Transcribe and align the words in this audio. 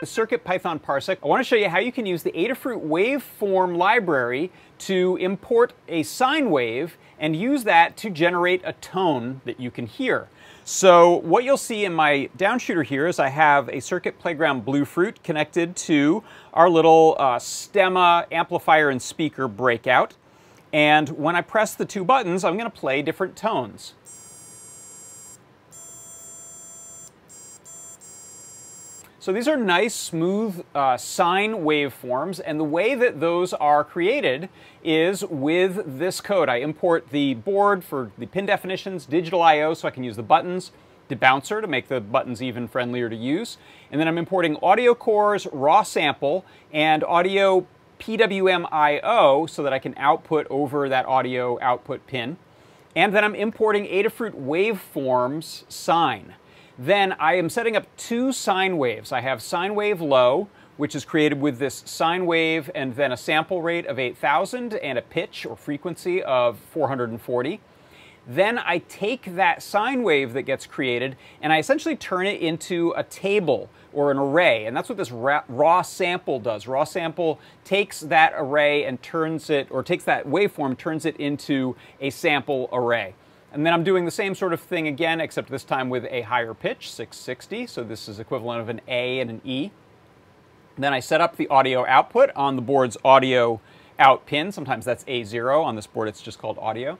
The 0.00 0.06
CircuitPython 0.06 0.82
Parsec, 0.82 1.18
I 1.22 1.26
want 1.26 1.40
to 1.40 1.44
show 1.44 1.56
you 1.56 1.68
how 1.68 1.78
you 1.78 1.90
can 1.90 2.04
use 2.04 2.22
the 2.22 2.32
Adafruit 2.32 2.86
waveform 2.86 3.76
library 3.76 4.52
to 4.80 5.16
import 5.16 5.72
a 5.88 6.02
sine 6.02 6.50
wave 6.50 6.98
and 7.18 7.34
use 7.34 7.64
that 7.64 7.96
to 7.98 8.10
generate 8.10 8.60
a 8.64 8.74
tone 8.74 9.40
that 9.44 9.58
you 9.58 9.70
can 9.70 9.86
hear. 9.86 10.28
So 10.64 11.16
what 11.16 11.44
you'll 11.44 11.56
see 11.56 11.84
in 11.84 11.94
my 11.94 12.28
downshooter 12.36 12.82
here 12.82 13.06
is 13.06 13.18
I 13.18 13.28
have 13.28 13.68
a 13.68 13.80
Circuit 13.80 14.18
Playground 14.18 14.64
Bluefruit 14.64 15.22
connected 15.22 15.76
to 15.76 16.22
our 16.52 16.68
little 16.68 17.16
uh, 17.18 17.38
stemma 17.38 18.26
amplifier 18.30 18.90
and 18.90 19.00
speaker 19.00 19.48
breakout. 19.48 20.14
And 20.74 21.10
when 21.10 21.36
I 21.36 21.40
press 21.40 21.72
the 21.76 21.84
two 21.84 22.04
buttons, 22.04 22.42
I'm 22.42 22.58
going 22.58 22.68
to 22.68 22.76
play 22.76 23.00
different 23.00 23.36
tones. 23.36 23.94
So 29.20 29.32
these 29.32 29.46
are 29.46 29.56
nice, 29.56 29.94
smooth 29.94 30.64
uh, 30.74 30.96
sine 30.96 31.58
waveforms, 31.58 32.40
and 32.44 32.58
the 32.58 32.64
way 32.64 32.96
that 32.96 33.20
those 33.20 33.52
are 33.52 33.84
created 33.84 34.48
is 34.82 35.24
with 35.24 35.98
this 35.98 36.20
code. 36.20 36.48
I 36.48 36.56
import 36.56 37.10
the 37.10 37.34
board 37.34 37.84
for 37.84 38.10
the 38.18 38.26
pin 38.26 38.44
definitions, 38.44 39.06
digital 39.06 39.42
I.O. 39.42 39.74
so 39.74 39.86
I 39.86 39.92
can 39.92 40.02
use 40.02 40.16
the 40.16 40.24
buttons, 40.24 40.72
debouncer 41.08 41.60
to 41.60 41.68
make 41.68 41.86
the 41.86 42.00
buttons 42.00 42.42
even 42.42 42.66
friendlier 42.66 43.08
to 43.08 43.16
use, 43.16 43.58
and 43.92 44.00
then 44.00 44.08
I'm 44.08 44.18
importing 44.18 44.56
audio 44.60 44.92
cores, 44.92 45.46
raw 45.52 45.84
sample, 45.84 46.44
and 46.72 47.04
audio 47.04 47.64
PWM 48.04 48.68
I.O. 48.70 49.46
so 49.46 49.62
that 49.62 49.72
I 49.72 49.78
can 49.78 49.94
output 49.96 50.46
over 50.50 50.90
that 50.90 51.06
audio 51.06 51.58
output 51.62 52.06
pin. 52.06 52.36
And 52.94 53.14
then 53.14 53.24
I'm 53.24 53.34
importing 53.34 53.86
Adafruit 53.86 54.34
waveforms 54.34 55.64
sine. 55.72 56.34
Then 56.78 57.12
I 57.12 57.36
am 57.36 57.48
setting 57.48 57.76
up 57.76 57.86
two 57.96 58.30
sine 58.30 58.76
waves. 58.76 59.10
I 59.10 59.22
have 59.22 59.40
sine 59.40 59.74
wave 59.74 60.02
low, 60.02 60.48
which 60.76 60.94
is 60.94 61.06
created 61.06 61.40
with 61.40 61.58
this 61.58 61.82
sine 61.86 62.26
wave 62.26 62.70
and 62.74 62.94
then 62.94 63.10
a 63.10 63.16
sample 63.16 63.62
rate 63.62 63.86
of 63.86 63.98
8,000 63.98 64.74
and 64.74 64.98
a 64.98 65.02
pitch 65.02 65.46
or 65.46 65.56
frequency 65.56 66.22
of 66.22 66.58
440. 66.58 67.60
Then 68.26 68.58
I 68.58 68.78
take 68.78 69.36
that 69.36 69.62
sine 69.62 70.02
wave 70.02 70.32
that 70.32 70.42
gets 70.42 70.66
created 70.66 71.16
and 71.42 71.52
I 71.52 71.58
essentially 71.58 71.96
turn 71.96 72.26
it 72.26 72.40
into 72.40 72.94
a 72.96 73.02
table 73.02 73.68
or 73.92 74.10
an 74.10 74.18
array. 74.18 74.66
And 74.66 74.76
that's 74.76 74.88
what 74.88 74.98
this 74.98 75.12
raw 75.12 75.82
sample 75.82 76.40
does. 76.40 76.66
Raw 76.66 76.84
sample 76.84 77.38
takes 77.64 78.00
that 78.00 78.32
array 78.36 78.84
and 78.84 79.00
turns 79.02 79.50
it, 79.50 79.68
or 79.70 79.82
takes 79.82 80.04
that 80.04 80.26
waveform, 80.26 80.76
turns 80.76 81.04
it 81.04 81.16
into 81.16 81.76
a 82.00 82.10
sample 82.10 82.68
array. 82.72 83.14
And 83.52 83.64
then 83.64 83.72
I'm 83.72 83.84
doing 83.84 84.04
the 84.04 84.10
same 84.10 84.34
sort 84.34 84.52
of 84.52 84.60
thing 84.60 84.88
again, 84.88 85.20
except 85.20 85.48
this 85.48 85.62
time 85.62 85.88
with 85.88 86.06
a 86.10 86.22
higher 86.22 86.54
pitch, 86.54 86.90
660. 86.90 87.68
So 87.68 87.84
this 87.84 88.08
is 88.08 88.18
equivalent 88.18 88.60
of 88.60 88.68
an 88.68 88.80
A 88.88 89.20
and 89.20 89.30
an 89.30 89.40
E. 89.44 89.70
Then 90.76 90.92
I 90.92 90.98
set 90.98 91.20
up 91.20 91.36
the 91.36 91.46
audio 91.46 91.86
output 91.86 92.30
on 92.34 92.56
the 92.56 92.62
board's 92.62 92.96
audio 93.04 93.60
out 93.96 94.26
pin. 94.26 94.50
Sometimes 94.50 94.84
that's 94.84 95.04
A0. 95.04 95.64
On 95.64 95.76
this 95.76 95.86
board, 95.86 96.08
it's 96.08 96.20
just 96.20 96.40
called 96.40 96.58
audio. 96.58 96.98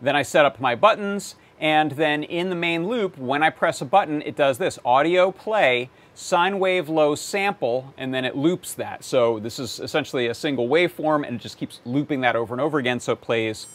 Then 0.00 0.16
I 0.16 0.22
set 0.22 0.44
up 0.44 0.60
my 0.60 0.74
buttons. 0.74 1.36
And 1.58 1.92
then 1.92 2.22
in 2.22 2.50
the 2.50 2.54
main 2.54 2.86
loop, 2.86 3.16
when 3.16 3.42
I 3.42 3.50
press 3.50 3.80
a 3.80 3.86
button, 3.86 4.20
it 4.22 4.36
does 4.36 4.58
this 4.58 4.78
audio 4.84 5.32
play, 5.32 5.88
sine 6.14 6.58
wave 6.58 6.88
low 6.90 7.14
sample, 7.14 7.94
and 7.96 8.12
then 8.12 8.26
it 8.26 8.36
loops 8.36 8.74
that. 8.74 9.02
So 9.04 9.38
this 9.38 9.58
is 9.58 9.80
essentially 9.80 10.26
a 10.26 10.34
single 10.34 10.68
waveform, 10.68 11.26
and 11.26 11.36
it 11.36 11.42
just 11.42 11.56
keeps 11.56 11.80
looping 11.86 12.20
that 12.20 12.36
over 12.36 12.52
and 12.52 12.60
over 12.60 12.78
again 12.78 13.00
so 13.00 13.12
it 13.12 13.22
plays 13.22 13.66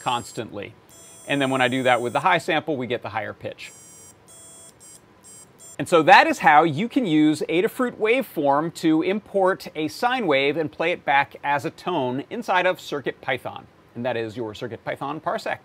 constantly. 0.00 0.74
And 1.26 1.40
then 1.40 1.48
when 1.48 1.62
I 1.62 1.68
do 1.68 1.82
that 1.84 2.02
with 2.02 2.12
the 2.12 2.20
high 2.20 2.38
sample, 2.38 2.76
we 2.76 2.86
get 2.86 3.02
the 3.02 3.10
higher 3.10 3.32
pitch. 3.32 3.72
And 5.78 5.88
so 5.88 6.02
that 6.02 6.26
is 6.26 6.40
how 6.40 6.64
you 6.64 6.90
can 6.90 7.06
use 7.06 7.42
Adafruit 7.48 7.96
Waveform 7.96 8.74
to 8.74 9.00
import 9.00 9.68
a 9.74 9.88
sine 9.88 10.26
wave 10.26 10.58
and 10.58 10.70
play 10.70 10.92
it 10.92 11.06
back 11.06 11.36
as 11.42 11.64
a 11.64 11.70
tone 11.70 12.24
inside 12.28 12.66
of 12.66 12.76
CircuitPython. 12.76 13.62
And 13.94 14.04
that 14.04 14.18
is 14.18 14.36
your 14.36 14.52
CircuitPython 14.52 15.22
Parsec. 15.22 15.58